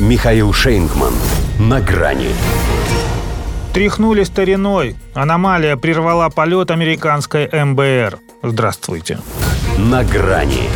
[0.00, 1.14] Михаил Шейнгман.
[1.60, 2.30] На грани.
[3.72, 4.96] Тряхнули стариной.
[5.14, 8.18] Аномалия прервала полет американской МБР.
[8.42, 9.20] Здравствуйте.
[9.78, 10.68] На грани.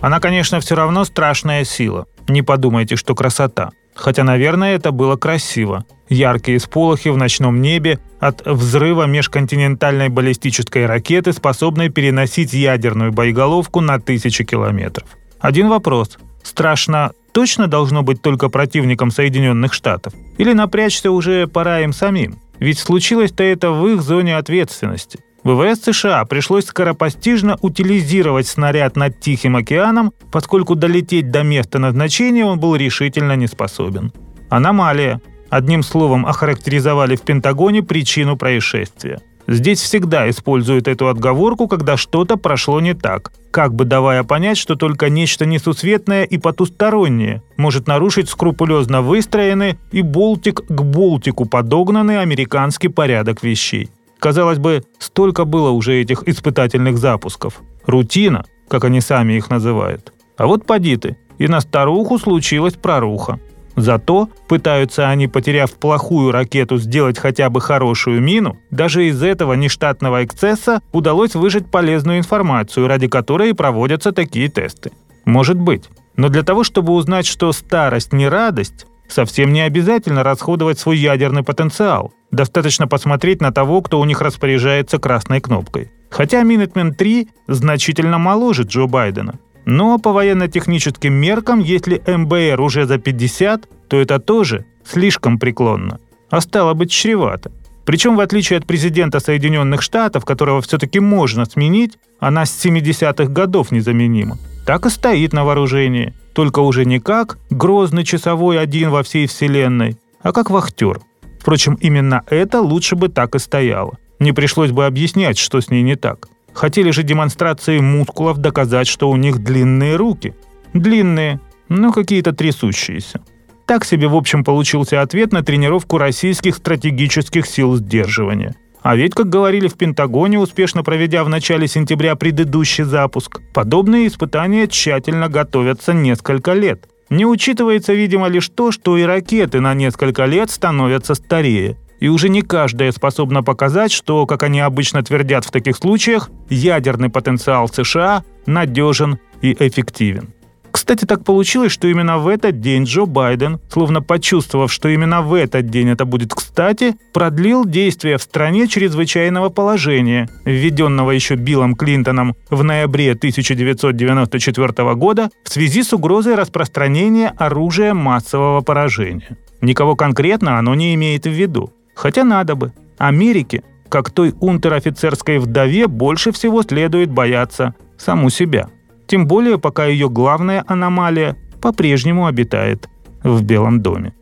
[0.00, 2.06] Она, конечно, все равно страшная сила.
[2.28, 3.70] Не подумайте, что красота.
[3.96, 5.84] Хотя, наверное, это было красиво.
[6.08, 13.98] Яркие сполохи в ночном небе от взрыва межконтинентальной баллистической ракеты, способной переносить ядерную боеголовку на
[13.98, 15.08] тысячи километров.
[15.40, 16.16] Один вопрос.
[16.42, 20.12] Страшно точно должно быть только противником Соединенных Штатов?
[20.38, 22.38] Или напрячься уже пора им самим?
[22.58, 25.20] Ведь случилось-то это в их зоне ответственности.
[25.42, 32.60] ВВС США пришлось скоропостижно утилизировать снаряд над Тихим океаном, поскольку долететь до места назначения он
[32.60, 34.12] был решительно не способен.
[34.50, 35.20] Аномалия.
[35.48, 39.20] Одним словом охарактеризовали в Пентагоне причину происшествия.
[39.50, 44.76] Здесь всегда используют эту отговорку, когда что-то прошло не так, как бы давая понять, что
[44.76, 52.86] только нечто несусветное и потустороннее может нарушить скрупулезно выстроенный и болтик к болтику подогнанный американский
[52.86, 53.90] порядок вещей.
[54.20, 57.60] Казалось бы, столько было уже этих испытательных запусков.
[57.86, 60.12] Рутина, как они сами их называют.
[60.36, 63.40] А вот поди ты, и на старуху случилась проруха.
[63.80, 70.22] Зато пытаются они, потеряв плохую ракету, сделать хотя бы хорошую мину, даже из этого нештатного
[70.22, 74.92] эксцесса удалось выжать полезную информацию, ради которой и проводятся такие тесты.
[75.24, 75.88] Может быть.
[76.14, 81.42] Но для того, чтобы узнать, что старость не радость, совсем не обязательно расходовать свой ядерный
[81.42, 82.12] потенциал.
[82.30, 85.90] Достаточно посмотреть на того, кто у них распоряжается красной кнопкой.
[86.10, 89.36] Хотя Минитмен 3 значительно моложе Джо Байдена.
[89.70, 96.00] Но по военно-техническим меркам, если МБР уже за 50, то это тоже слишком преклонно.
[96.28, 97.52] А стало быть, чревато.
[97.84, 103.70] Причем, в отличие от президента Соединенных Штатов, которого все-таки можно сменить, она с 70-х годов
[103.70, 104.38] незаменима.
[104.66, 106.14] Так и стоит на вооружении.
[106.34, 111.00] Только уже не как грозный часовой один во всей вселенной, а как вахтер.
[111.40, 113.98] Впрочем, именно это лучше бы так и стояло.
[114.18, 116.26] Не пришлось бы объяснять, что с ней не так.
[116.54, 120.34] Хотели же демонстрации мускулов доказать, что у них длинные руки.
[120.72, 123.20] Длинные, но какие-то трясущиеся.
[123.66, 128.54] Так себе, в общем, получился ответ на тренировку российских стратегических сил сдерживания.
[128.82, 134.66] А ведь, как говорили в Пентагоне, успешно проведя в начале сентября предыдущий запуск, подобные испытания
[134.66, 136.88] тщательно готовятся несколько лет.
[137.10, 142.28] Не учитывается, видимо, лишь то, что и ракеты на несколько лет становятся старее и уже
[142.28, 148.24] не каждая способна показать, что, как они обычно твердят в таких случаях, ядерный потенциал США
[148.46, 150.30] надежен и эффективен.
[150.72, 155.34] Кстати, так получилось, что именно в этот день Джо Байден, словно почувствовав, что именно в
[155.34, 162.36] этот день это будет кстати, продлил действие в стране чрезвычайного положения, введенного еще Биллом Клинтоном
[162.50, 169.36] в ноябре 1994 года в связи с угрозой распространения оружия массового поражения.
[169.60, 171.72] Никого конкретно оно не имеет в виду.
[172.00, 172.72] Хотя надо бы.
[172.96, 178.68] Америке, как той унтер-офицерской вдове, больше всего следует бояться саму себя.
[179.06, 182.88] Тем более, пока ее главная аномалия по-прежнему обитает
[183.22, 184.14] в Белом доме.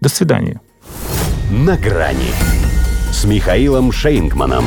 [0.00, 0.60] До свидания.
[1.50, 2.32] На грани
[3.12, 4.64] с Михаилом Шейнгманом.